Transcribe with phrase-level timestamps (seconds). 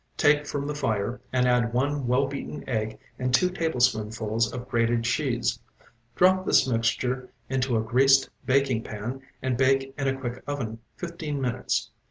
[0.17, 5.03] Take from the fire and add one well beaten egg and two tablespoonfuls of grated
[5.03, 5.59] cheese.
[6.15, 11.39] Drop this mixture into a greased baking pan, and bake in a quick oven fifteen
[11.39, 11.91] minutes.